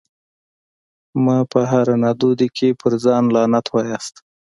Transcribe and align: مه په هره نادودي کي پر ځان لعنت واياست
مه 1.23 1.37
په 1.51 1.59
هره 1.71 1.95
نادودي 2.03 2.49
کي 2.57 2.69
پر 2.81 2.91
ځان 3.03 3.23
لعنت 3.35 3.65
واياست 3.69 4.15